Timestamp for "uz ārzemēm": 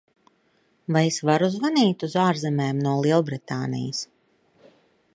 2.09-2.83